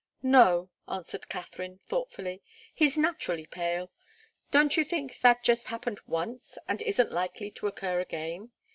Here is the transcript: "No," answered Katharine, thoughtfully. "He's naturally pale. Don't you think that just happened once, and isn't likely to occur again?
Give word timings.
"No," 0.23 0.71
answered 0.87 1.29
Katharine, 1.29 1.79
thoughtfully. 1.85 2.41
"He's 2.73 2.97
naturally 2.97 3.45
pale. 3.45 3.91
Don't 4.49 4.75
you 4.75 4.83
think 4.83 5.19
that 5.19 5.43
just 5.43 5.67
happened 5.67 5.99
once, 6.07 6.57
and 6.67 6.81
isn't 6.81 7.11
likely 7.11 7.51
to 7.51 7.67
occur 7.67 7.99
again? 7.99 8.49